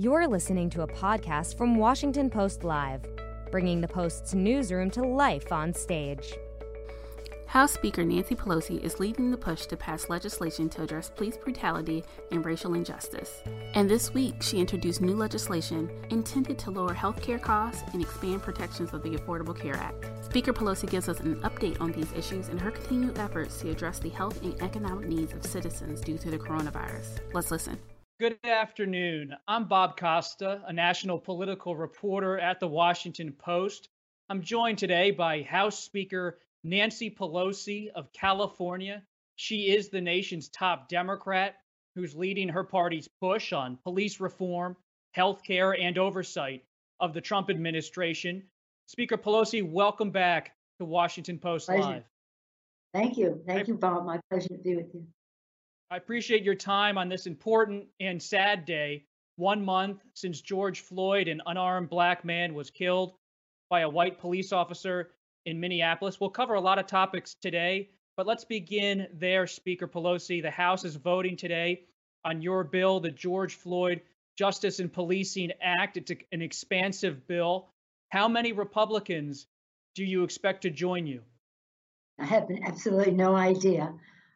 [0.00, 3.04] You're listening to a podcast from Washington Post Live,
[3.50, 6.32] bringing the Post's newsroom to life on stage.
[7.46, 12.02] House Speaker Nancy Pelosi is leading the push to pass legislation to address police brutality
[12.32, 13.42] and racial injustice.
[13.74, 18.40] And this week, she introduced new legislation intended to lower health care costs and expand
[18.40, 20.06] protections of the Affordable Care Act.
[20.24, 23.98] Speaker Pelosi gives us an update on these issues and her continued efforts to address
[23.98, 27.18] the health and economic needs of citizens due to the coronavirus.
[27.34, 27.78] Let's listen.
[28.20, 29.34] Good afternoon.
[29.48, 33.88] I'm Bob Costa, a national political reporter at the Washington Post.
[34.28, 39.02] I'm joined today by House Speaker Nancy Pelosi of California.
[39.36, 41.56] She is the nation's top Democrat
[41.94, 44.76] who's leading her party's push on police reform,
[45.12, 46.62] health care, and oversight
[47.00, 48.42] of the Trump administration.
[48.84, 51.84] Speaker Pelosi, welcome back to Washington Post pleasure.
[51.84, 52.04] Live.
[52.92, 53.40] Thank you.
[53.46, 54.04] Thank you, Bob.
[54.04, 55.06] My pleasure to be with you.
[55.92, 61.26] I appreciate your time on this important and sad day, one month since George Floyd,
[61.26, 63.14] an unarmed black man, was killed
[63.68, 65.10] by a white police officer
[65.46, 66.20] in Minneapolis.
[66.20, 70.40] We'll cover a lot of topics today, but let's begin there, Speaker Pelosi.
[70.40, 71.82] The House is voting today
[72.24, 74.00] on your bill, the George Floyd
[74.38, 75.96] Justice and Policing Act.
[75.96, 77.68] It's a, an expansive bill.
[78.10, 79.46] How many Republicans
[79.96, 81.22] do you expect to join you?
[82.20, 83.92] I have absolutely no idea.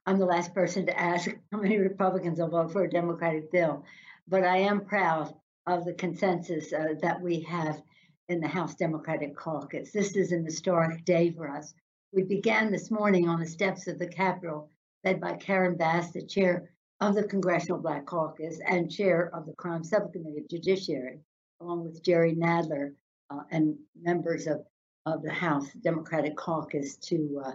[0.06, 3.84] I'm the last person to ask how many Republicans will vote for a Democratic bill,
[4.28, 5.34] but I am proud
[5.66, 7.82] of the consensus uh, that we have
[8.28, 9.92] in the House Democratic Caucus.
[9.92, 11.72] This is an historic day for us.
[12.12, 14.68] We began this morning on the steps of the Capitol,
[15.04, 19.54] led by Karen Bass, the chair of the Congressional Black Caucus and chair of the
[19.54, 21.20] Crime Subcommittee of Judiciary,
[21.60, 22.94] along with Jerry Nadler
[23.30, 24.64] uh, and members of,
[25.06, 27.52] of the House Democratic Caucus to uh,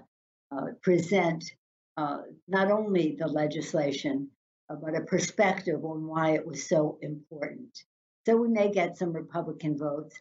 [0.55, 1.43] uh, present
[1.97, 4.29] uh, not only the legislation,
[4.69, 7.77] uh, but a perspective on why it was so important.
[8.25, 10.19] So we may get some Republican votes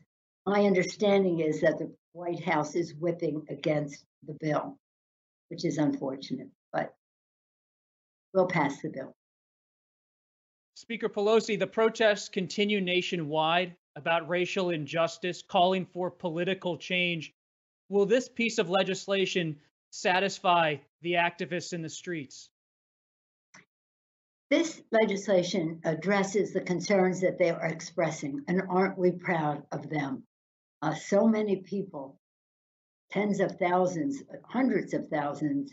[0.49, 4.79] my understanding is that the White House is whipping against the bill,
[5.49, 6.95] which is unfortunate, but
[8.33, 9.15] we'll pass the bill.
[10.75, 17.35] Speaker Pelosi, the protests continue nationwide about racial injustice, calling for political change.
[17.91, 19.57] Will this piece of legislation
[19.91, 22.51] satisfy the activists in the streets?
[24.51, 30.25] This legislation addresses the concerns that they are expressing, and aren't we proud of them?
[30.83, 32.19] uh, so many people,
[33.11, 35.73] tens of thousands, hundreds of thousands,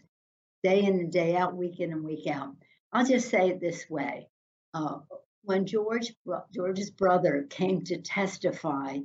[0.64, 2.56] day in and day out, week in and week out.
[2.92, 4.30] I'll just say it this way:
[4.74, 5.00] uh,
[5.44, 6.14] when George
[6.54, 9.00] George's brother came to testify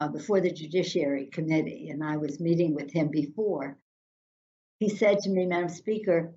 [0.00, 3.78] uh, before the Judiciary Committee, and I was meeting with him before,
[4.82, 6.34] he said to me, Madam Speaker,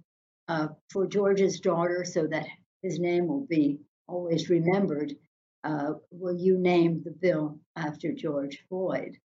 [0.48, 2.46] uh, for George's daughter, so that
[2.84, 5.16] his name will be always remembered,
[5.64, 9.18] uh, will you name the bill after George Floyd?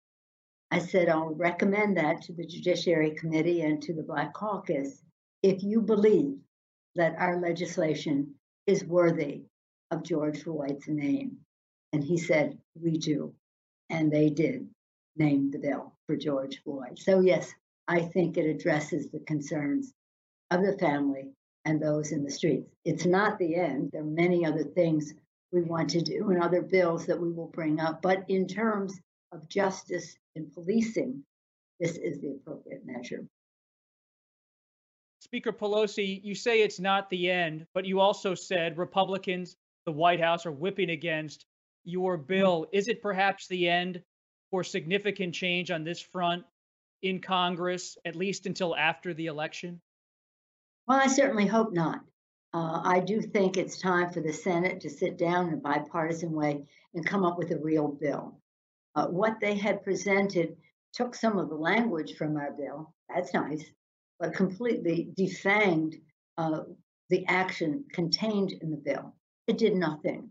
[0.71, 5.03] I said, I'll recommend that to the Judiciary Committee and to the Black Caucus
[5.43, 6.37] if you believe
[6.95, 8.35] that our legislation
[8.67, 9.43] is worthy
[9.91, 11.39] of George Floyd's name.
[11.91, 13.33] And he said, We do.
[13.89, 14.69] And they did
[15.17, 16.97] name the bill for George Floyd.
[16.97, 17.53] So, yes,
[17.89, 19.93] I think it addresses the concerns
[20.51, 21.31] of the family
[21.65, 22.69] and those in the streets.
[22.85, 23.89] It's not the end.
[23.91, 25.15] There are many other things
[25.51, 28.03] we want to do and other bills that we will bring up.
[28.03, 28.99] But in terms
[29.31, 31.23] of justice and policing,
[31.79, 33.25] this is the appropriate measure.
[35.21, 39.55] Speaker Pelosi, you say it's not the end, but you also said Republicans,
[39.87, 41.43] the White House, are whipping against
[41.85, 42.67] your bill.
[42.71, 44.03] Is it perhaps the end
[44.51, 46.43] for significant change on this front
[47.01, 49.81] in Congress, at least until after the election?
[50.87, 52.01] Well, I certainly hope not.
[52.53, 56.31] Uh, I do think it's time for the Senate to sit down in a bipartisan
[56.31, 58.39] way and come up with a real bill.
[58.95, 60.55] Uh, what they had presented
[60.93, 63.63] took some of the language from our bill, that's nice,
[64.19, 66.01] but completely defanged
[66.39, 66.61] uh,
[67.09, 69.13] the action contained in the bill.
[69.47, 70.29] It did nothing.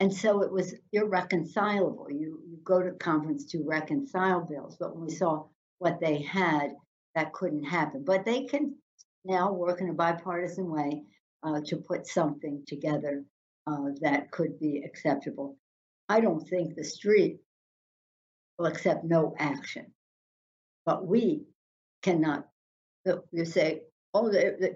[0.00, 2.10] And so it was irreconcilable.
[2.10, 5.44] You, you go to conference to reconcile bills, but when we saw
[5.82, 6.76] what they had,
[7.16, 8.04] that couldn't happen.
[8.04, 8.76] But they can
[9.24, 11.02] now work in a bipartisan way
[11.42, 13.24] uh, to put something together
[13.66, 15.56] uh, that could be acceptable.
[16.08, 17.40] I don't think the street
[18.58, 19.92] will accept no action,
[20.86, 21.46] but we
[22.02, 22.46] cannot.
[23.32, 23.82] You say,
[24.14, 24.32] "Oh,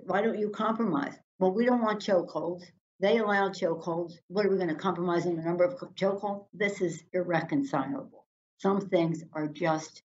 [0.07, 2.65] why don't you compromise?" Well, we don't want chokeholds.
[2.99, 4.15] They allow chokeholds.
[4.27, 6.47] What are we going to compromise on the number of chokeholds?
[6.53, 8.27] This is irreconcilable.
[8.59, 10.03] Some things are just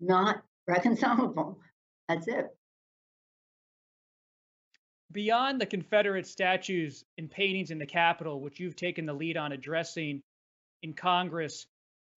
[0.00, 1.60] not reconcilable.
[2.08, 2.46] That's it.
[5.12, 9.52] beyond the Confederate statues and paintings in the Capitol, which you've taken the lead on
[9.52, 10.22] addressing
[10.82, 11.66] in Congress,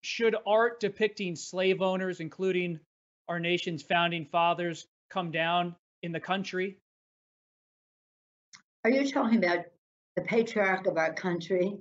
[0.02, 2.80] should art depicting slave owners, including
[3.28, 6.78] our nation's founding fathers, come down in the country?
[8.84, 9.66] Are you talking about
[10.16, 11.78] the patriarch of our country,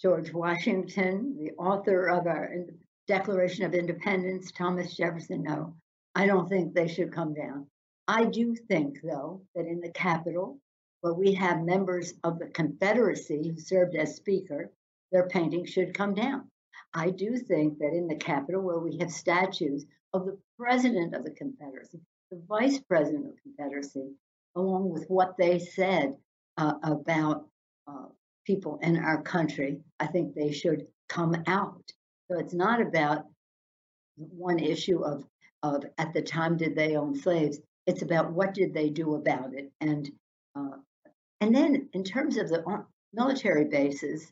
[0.00, 2.50] George Washington, the author of our
[3.08, 5.42] Declaration of Independence, Thomas Jefferson?
[5.42, 5.74] No,
[6.14, 7.66] I don't think they should come down.
[8.06, 10.60] I do think, though, that in the Capitol,
[11.00, 14.70] where we have members of the Confederacy who served as Speaker,
[15.10, 16.50] their painting should come down.
[16.92, 21.24] I do think that in the Capitol, where we have statues of the President of
[21.24, 22.00] the Confederacy,
[22.30, 24.12] the Vice President of the Confederacy,
[24.54, 26.14] along with what they said
[26.56, 27.46] uh, about
[27.86, 28.06] uh,
[28.46, 31.92] people in our country, I think they should come out.
[32.30, 33.24] So it's not about
[34.16, 35.24] one issue of
[35.62, 37.58] of at the time did they own slaves.
[37.86, 40.10] It's about what did they do about it, and
[40.54, 40.76] uh,
[41.40, 44.30] and then in terms of the military bases,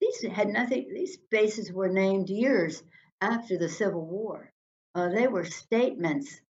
[0.00, 0.88] these had nothing.
[0.94, 2.82] These bases were named years
[3.20, 4.50] after the Civil War.
[4.94, 6.40] Uh, they were statements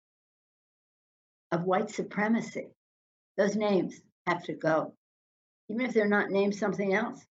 [1.51, 2.69] of white supremacy.
[3.37, 4.95] Those names have to go,
[5.69, 7.25] even if they're not named something else.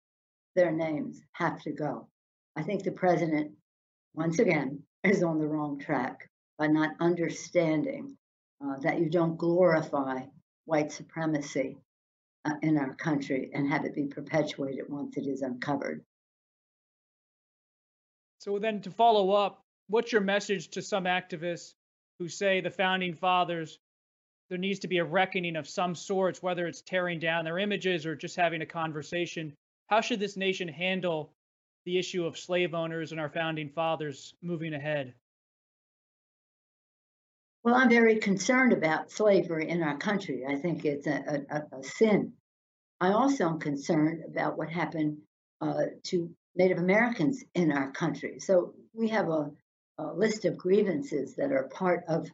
[0.56, 2.09] Their names have to go.
[2.60, 3.52] I think the president,
[4.16, 8.18] once again, is on the wrong track by not understanding
[8.62, 10.24] uh, that you don't glorify
[10.66, 11.78] white supremacy
[12.44, 16.04] uh, in our country and have it be perpetuated once it is uncovered.
[18.40, 21.76] So, then to follow up, what's your message to some activists
[22.20, 23.80] who say the founding fathers,
[24.50, 28.06] there needs to be a reckoning of some sorts, whether it's tearing down their images
[28.06, 29.54] or just having a conversation?
[29.88, 31.32] How should this nation handle
[31.86, 35.14] the issue of slave owners and our founding fathers moving ahead?
[37.64, 40.46] Well, I'm very concerned about slavery in our country.
[40.48, 42.34] I think it's a, a, a sin.
[43.02, 45.18] I also am concerned about what happened
[45.62, 48.40] uh, to Native Americans in our country.
[48.40, 49.52] So we have a,
[49.98, 52.28] a list of grievances that are part of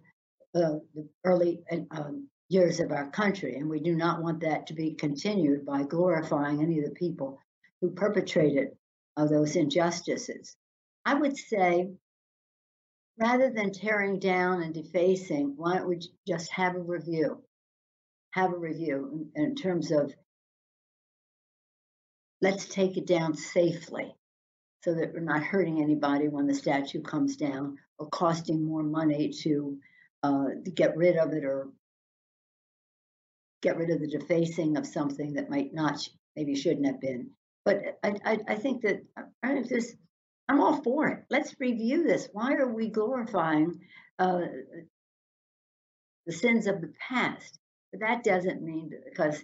[0.54, 1.62] uh, the early
[1.92, 5.84] um, years of our country, and we do not want that to be continued by
[5.84, 7.40] glorifying any of the people
[7.82, 8.70] who perpetrated
[9.18, 10.56] uh, those injustices.
[11.06, 11.90] I would say
[13.20, 17.44] rather than tearing down and defacing, why don't we just have a review?
[18.32, 20.14] Have a review in, in terms of
[22.42, 24.14] let's take it down safely
[24.84, 29.32] so that we're not hurting anybody when the statue comes down or costing more money
[29.42, 29.78] to,
[30.22, 31.70] uh, to get rid of it or
[33.62, 37.32] get rid of the defacing of something that might not maybe shouldn't have been.
[37.66, 39.02] But I, I, I think that
[39.44, 39.96] I just
[40.48, 41.24] I'm all for it.
[41.30, 42.30] Let's review this.
[42.32, 43.80] Why are we glorifying
[44.20, 44.42] uh,
[46.28, 47.60] the sins of the past?
[47.92, 49.44] But that doesn't mean because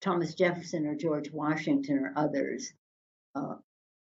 [0.00, 2.72] Thomas Jefferson or George Washington or others
[3.34, 3.56] uh,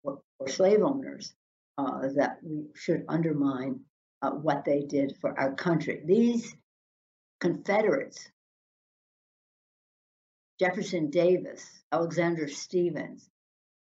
[0.02, 1.34] or, or, slave owners
[1.78, 3.80] uh, that we should undermine
[4.20, 6.02] uh, what they did for our country.
[6.04, 6.54] These
[7.38, 8.30] Confederates,
[10.58, 11.62] Jefferson Davis,
[11.92, 13.28] Alexander Stephens,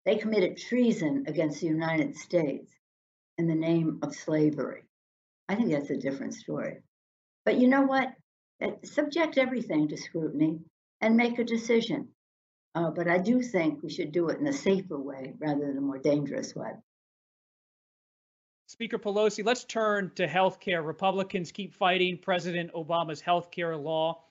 [0.06, 2.72] they committed treason against the United States
[3.38, 4.84] in the name of slavery.
[5.48, 6.82] I think that's a different story.
[7.46, 8.14] But you know what?
[8.84, 10.60] Subject everything to scrutiny
[11.02, 12.10] and make a decision.
[12.76, 15.78] Uh, but I do think we should do it in a safer way rather than
[15.78, 16.72] a more dangerous way.
[18.68, 20.82] Speaker Pelosi, let's turn to health care.
[20.82, 24.24] Republicans keep fighting President Obama's health care law,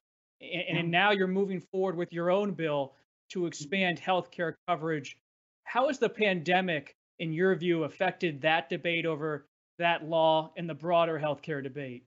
[0.42, 2.94] and, and now you're moving forward with your own bill
[3.30, 5.16] to expand health care coverage
[5.64, 9.46] how has the pandemic, in your view, affected that debate over
[9.78, 12.04] that law and the broader healthcare debate?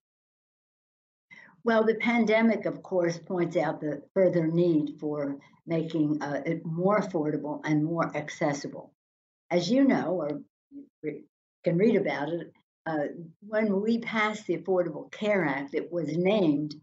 [1.64, 7.02] Well, the pandemic, of course, points out the further need for making uh, it more
[7.02, 8.94] affordable and more accessible.
[9.50, 11.24] As you know, or you
[11.64, 12.54] can read about it,
[12.86, 13.06] uh,
[13.48, 16.76] when we passed the Affordable Care Act, it was named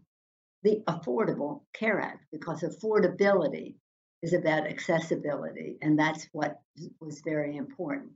[0.63, 3.75] the Affordable Care Act because affordability
[4.21, 6.61] is about accessibility, and that's what
[7.01, 8.11] was very important.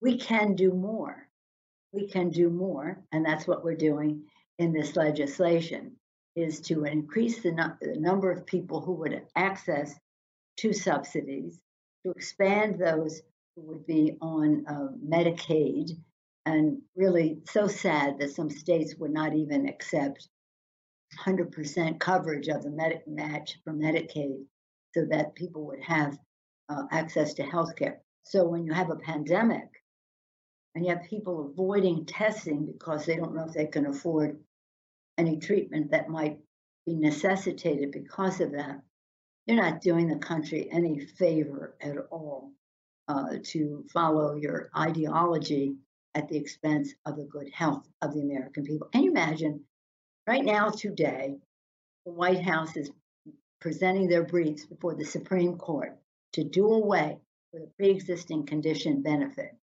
[0.00, 1.28] We can do more.
[1.92, 4.22] We can do more, and that's what we're doing
[4.58, 5.96] in this legislation
[6.36, 9.94] is to increase the, no- the number of people who would access
[10.58, 11.60] to subsidies,
[12.04, 13.22] to expand those
[13.56, 15.90] who would be on uh, Medicaid,
[16.46, 20.28] and really so sad that some states would not even accept
[21.16, 24.44] 100% coverage of the med- match for Medicaid
[24.94, 26.18] so that people would have
[26.68, 27.96] uh, access to healthcare.
[28.24, 29.68] So when you have a pandemic
[30.74, 34.38] and you have people avoiding testing because they don't know if they can afford
[35.16, 36.38] any treatment that might
[36.86, 38.80] be necessitated because of that,
[39.46, 42.52] you're not doing the country any favor at all
[43.08, 45.76] uh, to follow your ideology
[46.14, 48.88] at the expense of the good health of the American people.
[48.94, 49.64] You imagine
[50.28, 51.38] right now, today,
[52.04, 52.90] the White House is
[53.62, 55.96] presenting their briefs before the Supreme Court
[56.34, 57.16] to do away
[57.52, 59.56] with a pre existing condition benefit,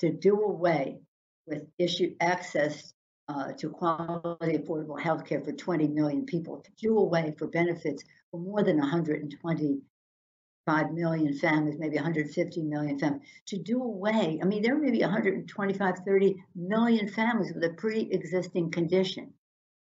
[0.00, 0.98] to do away
[1.46, 2.92] with issue access
[3.28, 8.04] uh, to quality, affordable health care for 20 million people, to do away for benefits
[8.30, 14.38] for more than 125 million families, maybe 150 million families, to do away.
[14.42, 19.32] I mean, there may be 125, 30 million families with a pre-existing condition.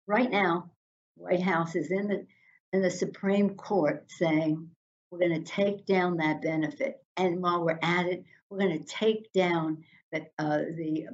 [0.09, 0.71] Right now,
[1.17, 2.25] White House is in the
[2.73, 4.71] in the Supreme Court saying
[5.11, 8.83] we're going to take down that benefit, and while we're at it, we're going to
[8.85, 11.09] take down that uh, the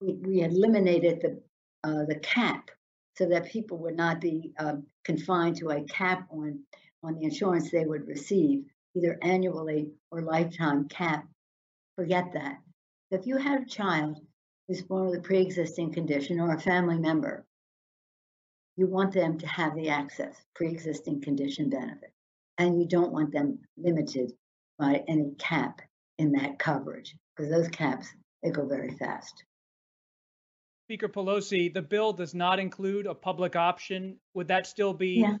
[0.00, 1.40] we, we eliminated the
[1.88, 2.72] uh, the cap
[3.16, 6.64] so that people would not be um, confined to a cap on
[7.04, 8.64] on the insurance they would receive,
[8.96, 11.24] either annually or lifetime cap.
[11.94, 12.58] Forget that.
[13.12, 14.18] If you have a child
[14.66, 17.46] who's born with a pre-existing condition or a family member,
[18.76, 22.12] you want them to have the access, pre-existing condition benefit,
[22.58, 24.32] and you don't want them limited
[24.78, 25.80] by any cap
[26.18, 28.06] in that coverage because those caps
[28.42, 29.44] they go very fast.
[30.86, 34.18] Speaker Pelosi, the bill does not include a public option.
[34.34, 35.36] Would that still be yeah.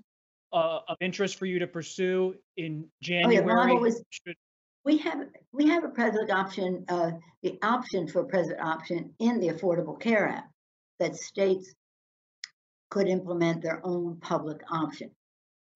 [0.52, 3.38] uh, of interest for you to pursue in January?
[3.38, 3.92] Oh, yeah.
[4.10, 4.34] Should...
[4.84, 5.18] We have
[5.52, 7.12] we have a president option, uh,
[7.42, 10.52] the option for president option in the Affordable Care Act
[10.98, 11.72] that states
[12.90, 15.10] could implement their own public option.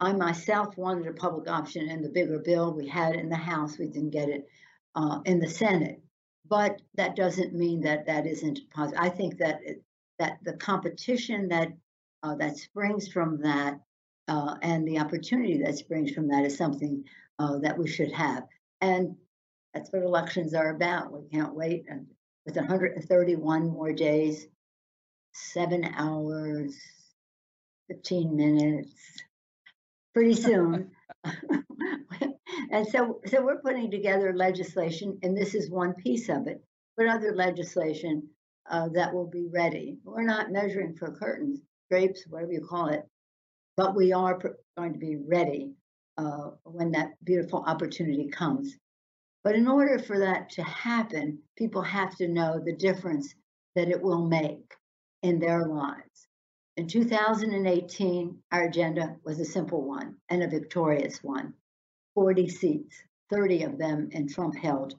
[0.01, 2.73] I myself wanted a public option in the bigger bill.
[2.73, 3.79] We had in the House.
[3.79, 4.49] We didn't get it
[4.95, 6.03] uh, in the Senate
[6.51, 9.01] but that doesn't mean that that isn't positive.
[9.01, 9.83] I think that it,
[10.19, 11.69] that the competition that
[12.23, 13.81] uh, that springs from that
[14.29, 17.05] uh, and the opportunity that springs from that is something
[17.39, 18.43] uh, that we should have,
[18.83, 19.17] and
[19.73, 21.13] that's what elections are about.
[21.13, 22.07] We can't wait, and
[22.45, 24.47] with 131 more days,
[25.33, 26.77] seven hours,
[27.91, 28.95] 15 minutes,
[30.15, 30.91] pretty soon.
[32.71, 36.63] And so, so we're putting together legislation, and this is one piece of it,
[36.97, 38.29] but other legislation
[38.71, 39.99] uh, that will be ready.
[40.05, 43.03] We're not measuring for curtains, drapes, whatever you call it,
[43.77, 45.73] but we are pr- going to be ready
[46.17, 48.77] uh, when that beautiful opportunity comes.
[49.43, 53.35] But in order for that to happen, people have to know the difference
[53.75, 54.75] that it will make
[55.23, 56.29] in their lives.
[56.81, 61.53] In 2018, our agenda was a simple one and a victorious one.
[62.15, 62.97] 40 seats,
[63.29, 64.95] 30 of them in Trump held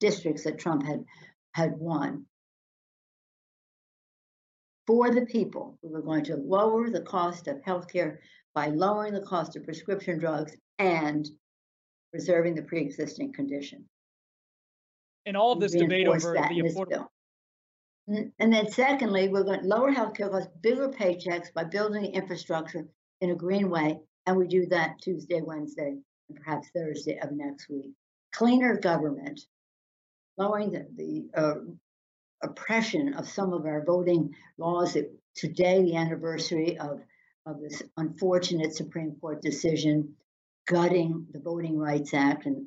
[0.00, 1.06] districts that Trump had,
[1.52, 2.26] had won.
[4.86, 8.18] For the people, we were going to lower the cost of healthcare
[8.54, 11.26] by lowering the cost of prescription drugs and
[12.10, 13.88] preserving the pre existing condition.
[15.24, 17.08] And all of this debate over the affordable.
[18.38, 22.86] And then, secondly, we're going to lower healthcare costs, bigger paychecks by building infrastructure
[23.20, 24.00] in a green way.
[24.26, 25.96] And we do that Tuesday, Wednesday,
[26.28, 27.92] and perhaps Thursday of next week.
[28.32, 29.40] Cleaner government,
[30.36, 31.54] lowering the, the uh,
[32.42, 34.94] oppression of some of our voting laws.
[34.94, 37.00] That today, the anniversary of,
[37.46, 40.14] of this unfortunate Supreme Court decision
[40.66, 42.66] gutting the Voting Rights Act, and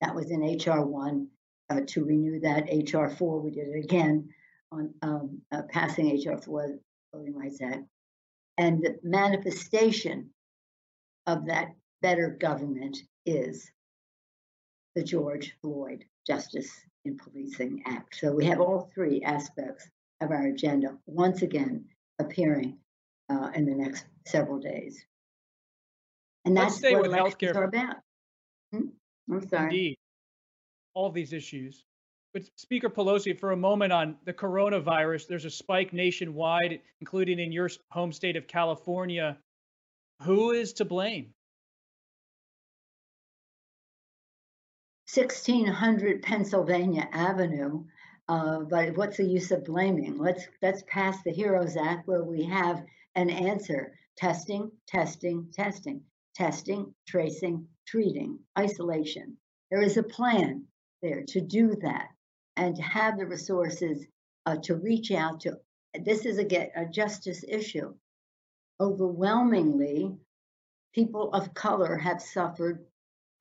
[0.00, 0.84] that was in H.R.
[0.84, 1.28] 1.
[1.70, 3.10] Uh, to renew that H.R.
[3.10, 4.30] 4, we did it again
[4.72, 6.38] on um, uh, passing H.R.
[6.38, 6.74] 4,
[7.14, 7.84] Voting Rights Act.
[8.56, 10.30] And the manifestation
[11.26, 11.68] of that
[12.02, 13.70] better government is
[14.94, 16.70] the George Floyd Justice
[17.04, 18.16] in Policing Act.
[18.16, 19.88] So we have all three aspects
[20.20, 21.84] of our agenda once again
[22.18, 22.78] appearing
[23.30, 25.04] uh, in the next several days.
[26.44, 27.96] And that's Let's what with elections are about.
[28.72, 28.88] Hmm?
[29.30, 29.64] I'm sorry.
[29.64, 29.96] Indeed.
[30.94, 31.84] All these issues.
[32.38, 37.50] But Speaker Pelosi, for a moment on the coronavirus, there's a spike nationwide, including in
[37.50, 39.36] your home state of California.
[40.22, 41.34] Who is to blame?
[45.12, 47.82] 1600 Pennsylvania Avenue.
[48.28, 50.16] Uh, but what's the use of blaming?
[50.16, 52.84] Let's let's pass the Heroes Act where we have
[53.16, 56.02] an answer: testing, testing, testing,
[56.36, 59.36] testing, tracing, treating, isolation.
[59.72, 60.66] There is a plan
[61.02, 62.10] there to do that
[62.58, 64.04] and to have the resources
[64.44, 65.56] uh, to reach out to.
[66.04, 67.94] This is a, get, a justice issue.
[68.80, 70.16] Overwhelmingly,
[70.94, 72.84] people of color have suffered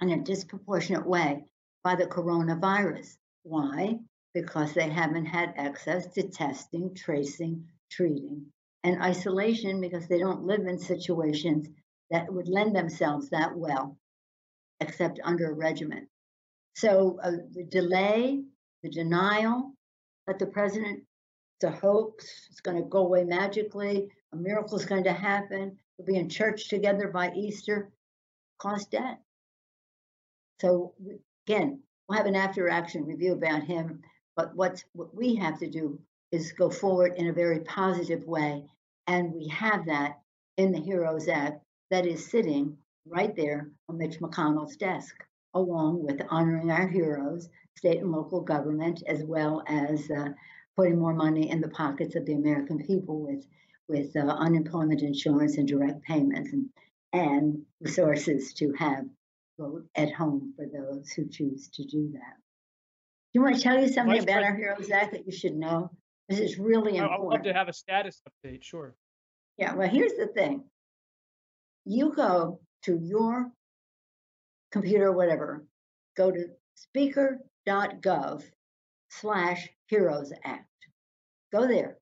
[0.02, 1.44] in a disproportionate way
[1.84, 3.18] by the coronavirus.
[3.44, 4.00] Why?
[4.34, 8.46] Because they haven't had access to testing, tracing, treating,
[8.84, 11.68] and isolation because they don't live in situations
[12.12, 13.98] that would lend themselves that well,
[14.80, 16.08] except under a regimen.
[16.76, 18.44] So uh, the delay,
[18.84, 19.74] the denial
[20.28, 21.04] that the president,
[21.60, 25.78] it's a hoax, it's going to go away magically, a miracle is going to happen,
[25.98, 27.90] we'll be in church together by Easter,
[28.60, 29.18] caused death.
[30.62, 30.94] So
[31.48, 34.02] again, we'll have an after action review about him,
[34.36, 36.00] but what's what we have to do
[36.32, 38.64] is go forward in a very positive way.
[39.08, 40.20] And we have that
[40.58, 45.16] in the HEROES Act that is sitting right there on Mitch McConnell's desk,
[45.54, 50.30] along with honoring our heroes, state and local government, as well as uh,
[50.76, 53.46] putting more money in the pockets of the American people with
[53.88, 56.70] with uh, unemployment insurance and direct payments and,
[57.14, 59.06] and resources to have
[59.58, 62.36] vote at home for those who choose to do that.
[62.38, 65.32] Do you want to tell you something Vice about President, our Heroes Act that you
[65.32, 65.90] should know?
[66.28, 67.20] This is really important.
[67.20, 68.94] I would love to have a status update, sure.
[69.58, 70.66] Yeah, well, here's the thing.
[71.86, 73.52] You go to your
[74.72, 75.66] computer, whatever,
[76.18, 76.48] go to
[77.68, 78.44] speaker.gov
[79.10, 80.66] slash Heroes Act.
[81.52, 81.98] Go there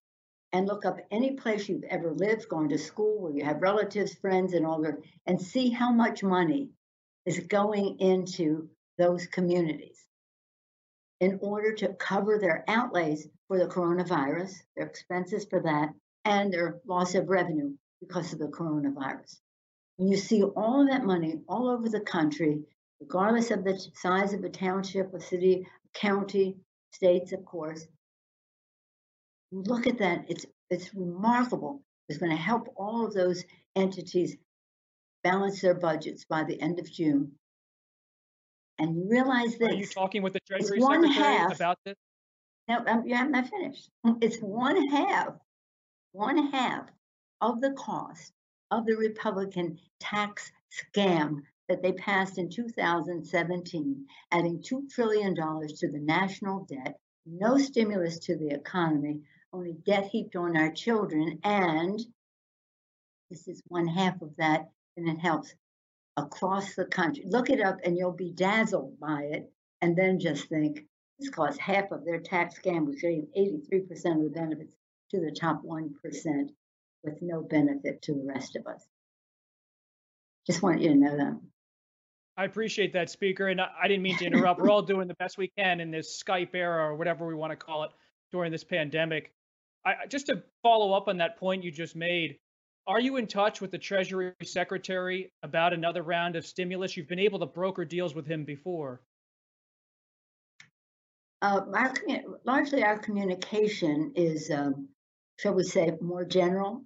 [0.53, 4.13] and look up any place you've ever lived, gone to school, where you have relatives,
[4.13, 6.69] friends, and all that, and see how much money
[7.25, 10.05] is going into those communities
[11.19, 15.89] in order to cover their outlays for the coronavirus, their expenses for that,
[16.25, 19.39] and their loss of revenue because of the coronavirus.
[19.97, 22.61] When you see all of that money all over the country,
[22.99, 26.57] regardless of the size of a township, a city, a county,
[26.91, 27.85] states, of course,
[29.51, 30.25] look at that.
[30.29, 31.83] It's it's remarkable.
[32.09, 33.43] It's going to help all of those
[33.75, 34.37] entities
[35.23, 37.31] balance their budgets by the end of June
[38.77, 39.69] and you realize this.
[39.69, 41.95] Are you talking with the Treasury Secretary half, about this?
[42.67, 43.89] No, I'm, I'm not finished.
[44.21, 45.29] It's one half,
[46.11, 46.87] one half
[47.41, 48.33] of the cost
[48.71, 55.99] of the Republican tax scam that they passed in 2017, adding $2 trillion to the
[55.99, 61.39] national debt, no stimulus to the economy, only debt heaped on our children.
[61.43, 61.99] And
[63.29, 65.53] this is one half of that, and it helps
[66.17, 67.23] across the country.
[67.27, 69.51] Look it up and you'll be dazzled by it.
[69.81, 70.85] And then just think
[71.19, 74.75] this costs half of their tax scam, which gave 83% of the benefits
[75.11, 75.91] to the top 1%
[77.03, 78.83] with no benefit to the rest of us.
[80.47, 81.39] Just want you to know that.
[82.37, 83.47] I appreciate that, Speaker.
[83.47, 84.59] And I didn't mean to interrupt.
[84.59, 87.51] We're all doing the best we can in this Skype era or whatever we want
[87.51, 87.91] to call it
[88.31, 89.31] during this pandemic.
[89.85, 92.37] I, just to follow up on that point you just made,
[92.87, 96.97] are you in touch with the Treasury Secretary about another round of stimulus?
[96.97, 99.01] You've been able to broker deals with him before.
[101.41, 101.93] Uh, our,
[102.43, 104.87] largely, our communication is, um,
[105.37, 106.83] shall we say, more general.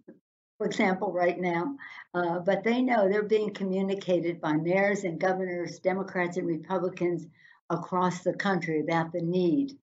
[0.60, 1.78] For example, right now,
[2.14, 7.26] uh, but they know they're being communicated by mayors and governors, Democrats and Republicans
[7.70, 9.78] across the country about the need,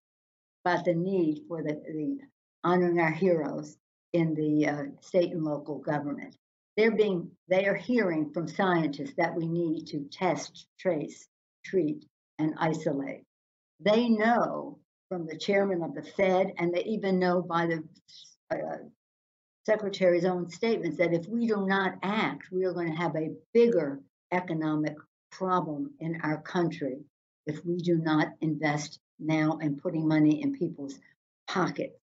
[0.67, 2.19] about the need for the, the
[2.63, 3.79] honoring our heroes
[4.13, 6.37] in the uh, state and local government.
[6.77, 11.27] They're being, they are hearing from scientists that we need to test, trace,
[11.65, 12.05] treat,
[12.39, 13.25] and isolate.
[13.81, 17.83] They know from the chairman of the Fed, and they even know by the
[18.51, 18.77] uh,
[19.67, 23.35] secretary's own statements that if we do not act, we are going to have a
[23.53, 24.01] bigger
[24.33, 24.95] economic
[25.33, 26.99] problem in our country
[27.47, 30.99] if we do not invest now in putting money in people's
[31.49, 31.99] pockets.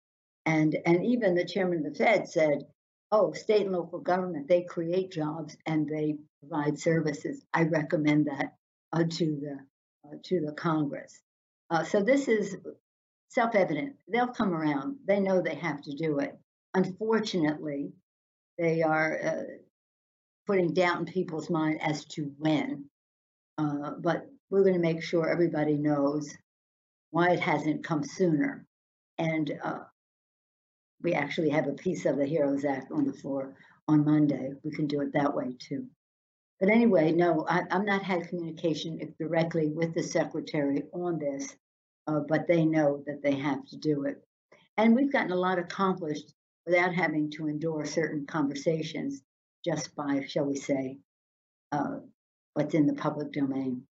[0.45, 2.65] And, and even the chairman of the Fed said,
[3.13, 7.45] oh, state and local government, they create jobs and they provide services.
[7.54, 8.56] I recommend that
[8.91, 9.58] uh, to, the,
[10.06, 11.21] uh, to the Congress.
[11.69, 12.58] Uh, so this is
[13.30, 13.95] self evident.
[14.10, 14.97] They'll come around.
[15.08, 16.38] They know they have to do it.
[16.74, 17.94] Unfortunately,
[18.58, 19.44] they are uh,
[20.48, 22.86] putting doubt in people's mind as to when.
[23.58, 26.36] Uh, but we're going to make sure everybody knows
[27.12, 28.66] why it hasn't come sooner.
[29.18, 29.80] And uh,
[31.02, 33.54] we actually have a piece of the HEROES Act on the floor
[33.88, 34.52] on Monday.
[34.64, 35.88] We can do it that way too.
[36.60, 41.56] But anyway, no, I, am not had communication directly with the secretary on this,
[42.08, 44.24] uh, but they know that they have to do it.
[44.78, 46.34] And we've gotten a lot accomplished
[46.65, 49.21] without having to endure certain conversations
[49.65, 50.97] just by, shall we say,
[51.71, 51.99] uh,
[52.54, 53.84] what's in the public domain.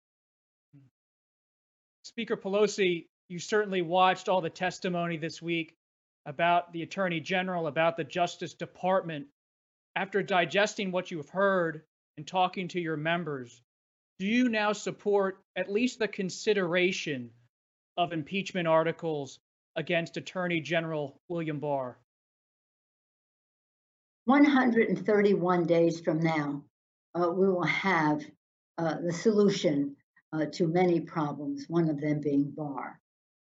[2.04, 5.76] Speaker Pelosi, you certainly watched all the testimony this week
[6.26, 9.28] about the Attorney General, about the Justice Department.
[9.96, 11.84] After digesting what you've heard
[12.18, 13.62] and talking to your members,
[14.20, 17.32] do you now support at least the consideration
[17.98, 19.40] of impeachment articles
[19.76, 21.98] against Attorney General William Barr?
[24.26, 26.64] 131 days from now,
[27.16, 28.22] uh, we will have
[28.78, 29.96] uh, the solution
[30.32, 33.00] uh, to many problems, one of them being Barr.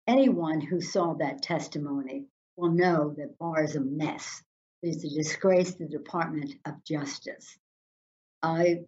[0.07, 2.27] Anyone who saw that testimony
[2.57, 4.43] will know that Barr is a mess.
[4.83, 7.59] It's a disgrace to the Department of Justice.
[8.43, 8.81] I,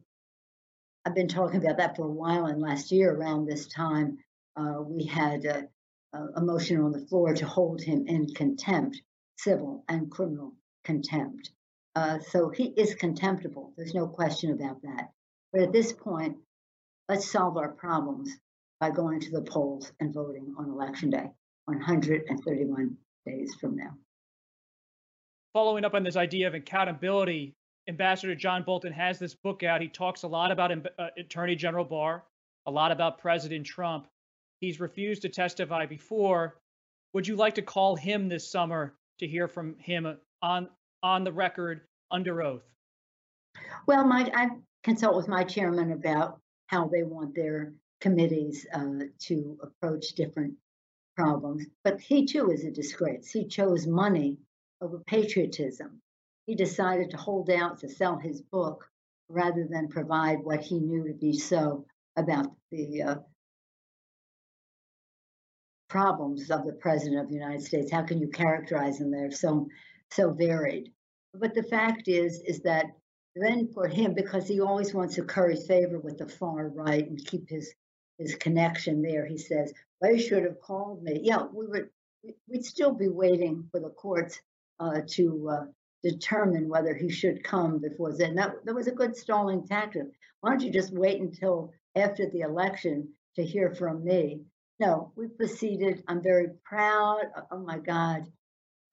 [1.04, 4.18] I've been talking about that for a while, and last year around this time,
[4.54, 5.66] uh, we had a,
[6.12, 9.00] a motion on the floor to hold him in contempt,
[9.38, 10.52] civil and criminal
[10.84, 11.50] contempt.
[12.00, 13.74] Uh, so he is contemptible.
[13.76, 15.10] There's no question about that.
[15.52, 16.38] But at this point,
[17.10, 18.34] let's solve our problems
[18.80, 21.28] by going to the polls and voting on election day,
[21.66, 23.90] 131 days from now.
[25.52, 27.54] Following up on this idea of accountability,
[27.86, 29.82] Ambassador John Bolton has this book out.
[29.82, 32.24] He talks a lot about uh, Attorney General Barr,
[32.64, 34.06] a lot about President Trump.
[34.60, 36.56] He's refused to testify before.
[37.12, 40.70] Would you like to call him this summer to hear from him on
[41.02, 42.62] on the record under oath?
[43.86, 44.50] Well, my I
[44.82, 50.54] consult with my chairman about how they want their committees uh, to approach different
[51.16, 51.66] problems.
[51.84, 53.30] But he too is a disgrace.
[53.30, 54.38] He chose money
[54.80, 56.00] over patriotism.
[56.46, 58.86] He decided to hold out to sell his book
[59.28, 61.84] rather than provide what he knew to be so
[62.16, 63.14] about the uh,
[65.88, 67.92] problems of the president of the United States.
[67.92, 69.10] How can you characterize them?
[69.10, 69.68] They're so
[70.10, 70.92] so varied.
[71.34, 72.86] But the fact is, is that
[73.36, 77.24] then for him, because he always wants to curry favor with the far right and
[77.24, 77.72] keep his
[78.18, 81.90] his connection there, he says, "They should have called me." Yeah, we would.
[82.48, 84.38] We'd still be waiting for the courts
[84.78, 85.64] uh, to uh,
[86.02, 88.34] determine whether he should come before then.
[88.34, 90.06] That, that was a good stalling tactic.
[90.40, 94.42] Why don't you just wait until after the election to hear from me?
[94.78, 96.02] No, we proceeded.
[96.08, 97.22] I'm very proud.
[97.50, 98.26] Oh my God.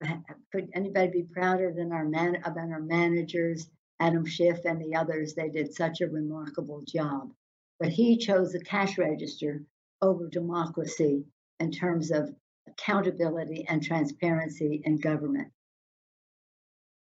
[0.52, 5.34] Could anybody be prouder than our man than our managers, Adam Schiff and the others?
[5.34, 7.32] They did such a remarkable job.
[7.80, 9.64] But he chose the cash register
[10.02, 11.26] over democracy
[11.60, 12.30] in terms of
[12.68, 15.52] accountability and transparency in government.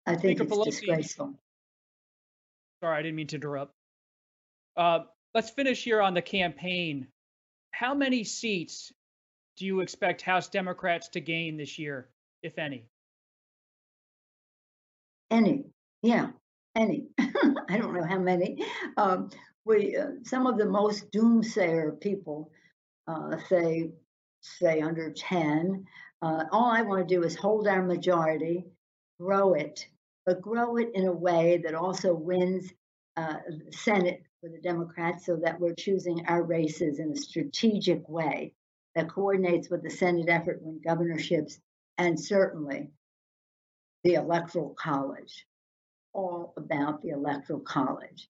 [0.06, 1.34] I think Speaker it's Pelosi, disgraceful.
[2.82, 3.74] Sorry, I didn't mean to interrupt.
[4.76, 5.00] Uh,
[5.34, 7.06] let's finish here on the campaign.
[7.70, 8.92] How many seats
[9.56, 12.08] do you expect House Democrats to gain this year,
[12.42, 12.84] if any?
[15.30, 15.64] Any,
[16.02, 16.28] yeah,
[16.74, 17.06] any.
[17.18, 18.64] I don't know how many.
[18.96, 19.30] Um,
[19.64, 22.50] we uh, some of the most doomsayer people
[23.06, 23.90] uh, say
[24.40, 25.86] say under ten.
[26.20, 28.66] Uh, all I want to do is hold our majority,
[29.20, 29.86] grow it,
[30.26, 32.70] but grow it in a way that also wins
[33.16, 33.36] uh,
[33.70, 38.52] Senate for the Democrats so that we're choosing our races in a strategic way
[38.94, 41.58] that coordinates with the Senate effort when governorships
[41.98, 42.90] and certainly
[44.04, 45.46] the Electoral College.
[46.14, 48.28] All about the Electoral College.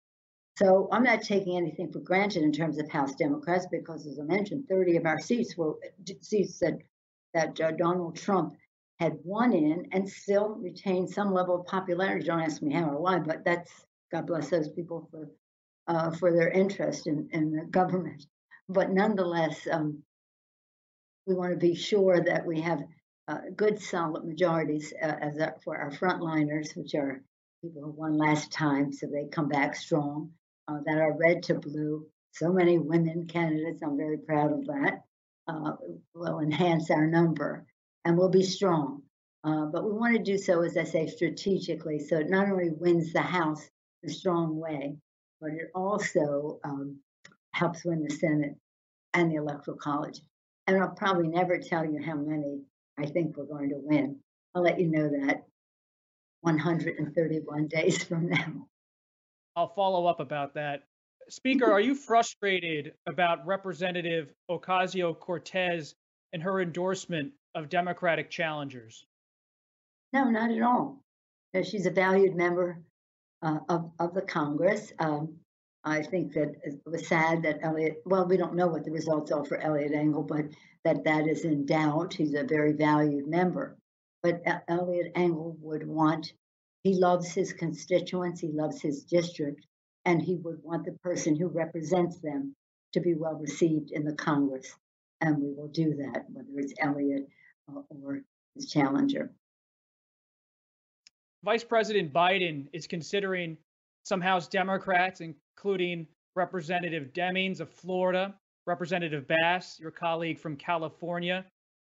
[0.57, 4.25] So I'm not taking anything for granted in terms of House Democrats because, as I
[4.25, 5.75] mentioned, 30 of our seats were
[6.21, 6.79] seats that
[7.35, 8.55] that uh, Donald Trump
[9.01, 12.27] had won in and still retained some level of popularity.
[12.27, 15.29] Don't ask me how or why, but that's God bless those people for
[15.89, 18.27] uh, for their interest in, in the government.
[18.69, 20.03] But nonetheless, um,
[21.27, 22.83] we want to be sure that we have
[23.57, 27.23] good, solid majorities uh, as our, for our frontliners, which are
[27.63, 30.31] people who won last time, so they come back strong.
[30.69, 32.07] Uh, that are red to blue.
[32.31, 33.83] So many women candidates.
[33.83, 35.03] I'm very proud of that.
[35.49, 35.73] Uh,
[36.15, 37.67] will enhance our number
[38.05, 39.03] and we'll be strong.
[39.43, 41.99] Uh, but we want to do so, as I say, strategically.
[41.99, 43.69] So it not only wins the House
[44.05, 44.97] in a strong way,
[45.41, 46.99] but it also um,
[47.53, 48.55] helps win the Senate
[49.15, 50.21] and the Electoral College.
[50.69, 52.61] And I'll probably never tell you how many
[52.99, 54.19] I think we're going to win.
[54.55, 55.45] I'll let you know that
[56.43, 58.69] 131 days from now.
[59.57, 60.85] I'll follow up about that.
[61.29, 65.95] Speaker, are you frustrated about Representative Ocasio Cortez
[66.33, 69.07] and her endorsement of Democratic challengers?
[70.13, 71.03] No, not at all.
[71.55, 72.83] Uh, she's a valued member
[73.43, 74.93] uh, of, of the Congress.
[74.99, 75.37] Um,
[75.85, 79.33] I think that it was sad that Eliot, well, we don't know what the results
[79.33, 80.45] are for Eliot Engel, but
[80.85, 82.15] that that is in doubt.
[82.15, 83.77] He's a very valued member.
[84.23, 86.33] But Eliot Engel would want,
[86.85, 89.67] he loves his constituents, he loves his district,
[90.05, 92.55] and he would want the person who represents them
[92.93, 94.73] to be well received in the Congress.
[95.21, 97.27] And we will do that, whether it's Eliot
[97.69, 98.23] uh, or
[98.55, 99.33] his challenger.
[101.45, 103.57] Vice President Biden is considering
[104.05, 105.21] some House Democrats,
[105.63, 108.35] including Representative Demings of Florida,
[108.67, 111.45] Representative Bass, your colleague from California.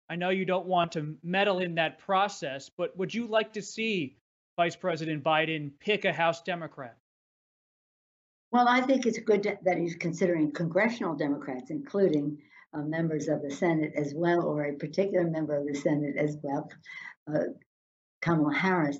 [0.08, 3.62] I know you don't want to meddle in that process, but would you like to
[3.62, 4.16] see
[4.56, 6.96] Vice President Biden pick a House Democrat?
[8.52, 12.38] Well, I think it's good that he's considering congressional Democrats, including
[12.74, 16.36] uh, members of the Senate as well, or a particular member of the Senate as
[16.42, 16.70] well,
[17.28, 17.46] uh,
[18.22, 18.98] Kamala Harris.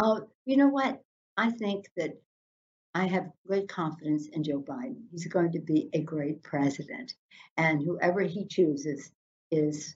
[0.00, 1.00] Uh, you know what?
[1.36, 2.20] I think that
[2.96, 5.02] I have great confidence in Joe Biden.
[5.10, 7.12] He's going to be a great president,
[7.58, 9.12] and whoever he chooses
[9.50, 9.94] is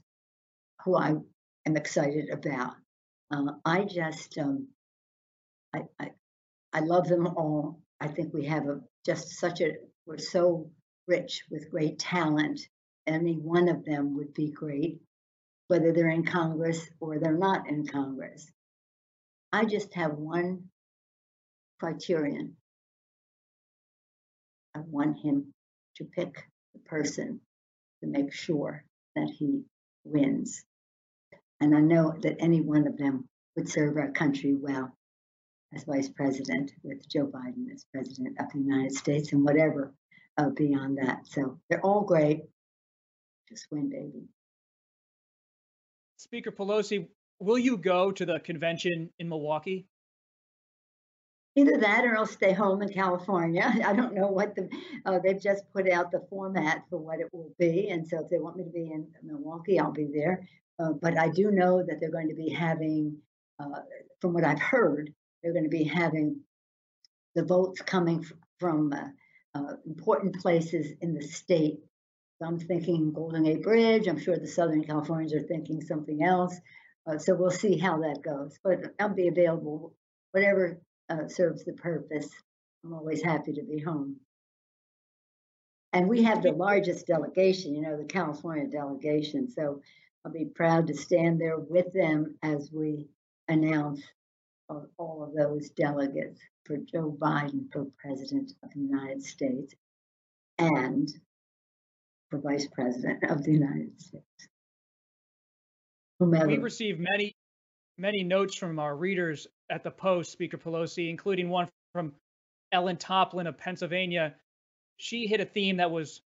[0.85, 1.15] who I
[1.65, 2.75] am excited about.
[3.31, 4.69] Uh, I just, um,
[5.75, 6.11] I, I,
[6.75, 7.81] I love them all.
[8.03, 10.71] I think we have a just such a we're so
[11.09, 12.61] rich with great talent.
[13.07, 15.01] Any one of them would be great,
[15.69, 18.53] whether they're in Congress or they're not in Congress.
[19.55, 20.65] I just have one
[21.79, 22.59] criterion.
[24.81, 25.53] I want him
[25.97, 27.41] to pick the person
[28.01, 28.83] to make sure
[29.15, 29.63] that he
[30.05, 30.65] wins.
[31.61, 34.91] And I know that any one of them would serve our country well
[35.75, 39.93] as vice president with Joe Biden as president of the United States and whatever
[40.39, 41.27] uh, beyond that.
[41.27, 42.45] So they're all great.
[43.51, 44.29] Just win, baby.
[46.17, 47.07] Speaker Pelosi,
[47.39, 49.87] will you go to the convention in Milwaukee?
[51.57, 53.65] Either that or I'll stay home in California.
[53.85, 54.69] I don't know what the,
[55.05, 57.89] uh, they've just put out the format for what it will be.
[57.89, 60.49] And so if they want me to be in Milwaukee, I'll be there.
[60.79, 63.19] Uh, but I do know that they're going to be having,
[63.59, 63.81] uh,
[64.21, 66.41] from what I've heard, they're going to be having
[67.35, 68.25] the votes coming
[68.59, 69.09] from uh,
[69.55, 71.81] uh, important places in the state.
[72.39, 74.07] So I'm thinking Golden Gate Bridge.
[74.07, 76.57] I'm sure the Southern Californians are thinking something else.
[77.07, 78.59] Uh, so we'll see how that goes.
[78.63, 79.95] But I'll be available,
[80.33, 82.31] whatever uh, serves the purpose.
[82.85, 84.17] I'm always happy to be home.
[85.93, 89.51] And we have the largest delegation, you know, the California delegation.
[89.51, 89.83] So
[90.25, 93.09] I'll be proud to stand there with them as we
[93.49, 94.01] announce
[94.99, 99.75] all of those delegates for Joe Biden for President of the United States
[100.59, 101.09] and
[102.31, 104.25] for Vice President of the United States.
[106.21, 106.47] Whomever.
[106.47, 107.35] We received many,
[108.01, 112.13] many notes from our readers at the Post, Speaker Pelosi, including one from
[112.73, 114.35] Ellen Toplin of Pennsylvania.
[114.97, 116.23] She hit a theme that was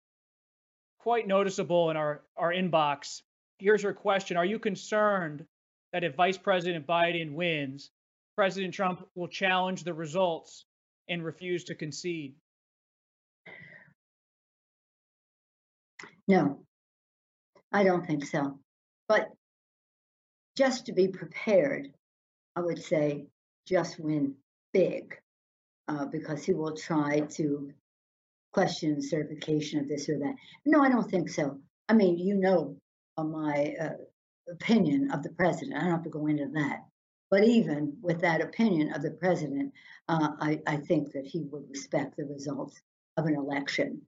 [0.99, 3.21] quite noticeable in our, our inbox.
[3.57, 5.45] Here's her question Are you concerned
[5.93, 7.89] that if Vice President Biden wins,
[8.35, 10.65] President Trump will challenge the results
[11.07, 12.35] and refuse to concede?
[16.27, 16.59] No,
[17.71, 18.59] I don't think so.
[19.07, 19.29] But
[20.55, 21.91] just to be prepared,
[22.55, 23.25] I would say
[23.65, 24.35] just win
[24.73, 25.17] big
[25.87, 27.71] uh, because he will try to
[28.53, 30.35] question certification of this or that.
[30.65, 31.57] No, I don't think so.
[31.87, 32.75] I mean, you know
[33.17, 33.89] uh, my uh,
[34.49, 35.77] opinion of the president.
[35.77, 36.85] I don't have to go into that.
[37.29, 39.73] But even with that opinion of the president,
[40.09, 42.81] uh, I, I think that he would respect the results
[43.15, 44.01] of an election.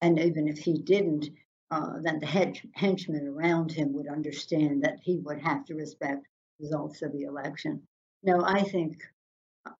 [0.00, 1.28] And even if he didn't,
[1.70, 6.26] uh, then the hedge, henchmen around him would understand that he would have to respect
[6.58, 7.82] results of the election.
[8.22, 8.98] No, I think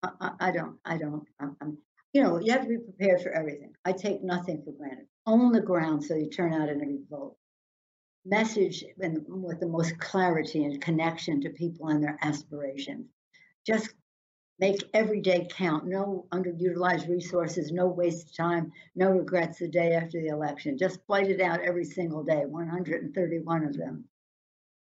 [0.03, 0.77] I, I, I don't.
[0.85, 1.27] I don't.
[1.41, 1.79] I'm,
[2.13, 3.73] you know, you have to be prepared for everything.
[3.85, 5.07] I take nothing for granted.
[5.27, 7.37] Own the ground so you turn out in every vote
[8.25, 13.07] message and with the most clarity and connection to people and their aspirations.
[13.67, 13.95] Just
[14.61, 15.87] make every day count.
[15.87, 20.77] No underutilized resources, no waste time, no regrets the day after the election.
[20.77, 24.05] Just fight it out every single day, 131 of them.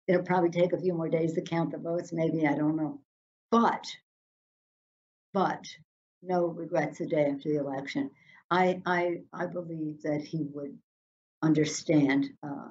[0.07, 2.99] It'll probably take a few more days to count the votes, maybe, I don't know.
[3.51, 3.85] But,
[5.33, 5.63] but
[6.23, 8.09] no regrets the day after the election.
[8.49, 10.75] I, I, I believe that he would
[11.43, 12.69] understand uh,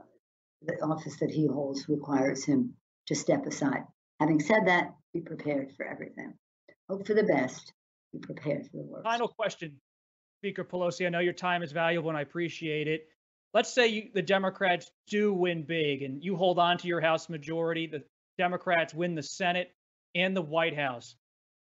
[0.63, 2.75] the office that he holds requires him
[3.07, 3.85] to step aside.
[4.19, 6.35] Having said that, be prepared for everything.
[6.89, 7.73] Hope for the best,
[8.13, 9.05] be prepared for the worst.
[9.05, 9.77] Final question,
[10.41, 11.07] Speaker Pelosi.
[11.07, 13.09] I know your time is valuable and I appreciate it.
[13.55, 17.29] Let's say you, the Democrats do win big and you hold on to your House
[17.29, 18.03] majority, the
[18.37, 19.73] Democrats win the Senate
[20.15, 21.17] and the White House.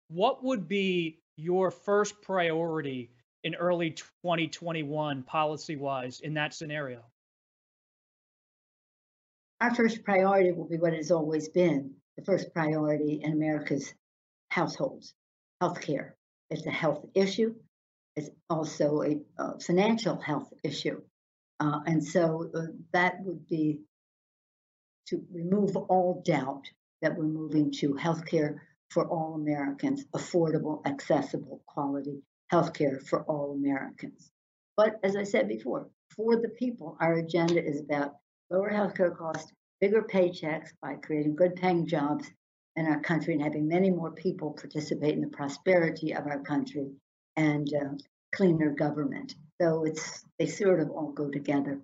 [0.09, 3.11] What would be your first priority
[3.43, 7.03] in early 2021 policy wise in that scenario?
[9.61, 13.93] our first priority will be what it has always been the first priority in America's
[14.55, 15.13] households
[15.61, 16.11] healthcare.
[16.49, 17.55] It's a health issue,
[18.15, 21.01] it's also a, a financial health issue.
[21.59, 23.79] Uh, and so uh, that would be
[25.07, 26.65] to remove all doubt
[27.01, 28.55] that we're moving to healthcare
[28.89, 34.31] for all Americans, affordable, accessible, quality healthcare for all Americans.
[34.77, 38.15] But as I said before, for the people, our agenda is about
[38.49, 42.29] lower healthcare costs, bigger paychecks by creating good paying jobs,
[42.75, 46.91] in our country and having many more people participate in the prosperity of our country
[47.35, 47.93] and uh,
[48.33, 49.35] cleaner government.
[49.61, 51.79] So it's they sort of all go together.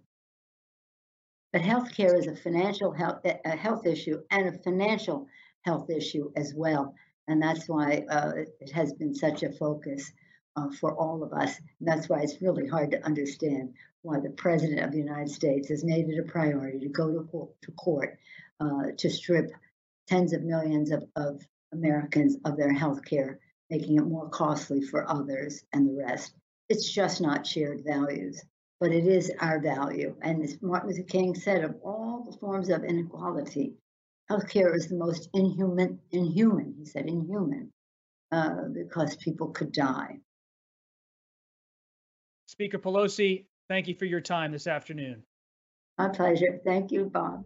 [1.53, 5.27] But healthcare is a financial health a health issue and a financial
[5.63, 6.95] health issue as well,
[7.27, 10.11] and that's why uh, it has been such a focus
[10.55, 11.57] uh, for all of us.
[11.79, 15.69] And that's why it's really hard to understand why the president of the United States
[15.69, 18.17] has made it a priority to go to, to court
[18.59, 19.51] uh, to strip
[20.07, 21.41] tens of millions of, of
[21.73, 26.33] Americans of their health care, making it more costly for others and the rest.
[26.69, 28.41] It's just not shared values,
[28.79, 30.15] but it is our value.
[30.21, 33.73] And as Martin Luther King said, of all the forms of inequality,
[34.29, 37.71] healthcare is the most inhuman, inhuman, he said, inhuman,
[38.31, 40.19] uh, because people could die.
[42.47, 45.23] Speaker Pelosi, thank you for your time this afternoon.
[45.97, 46.59] My pleasure.
[46.65, 47.45] Thank you, Bob.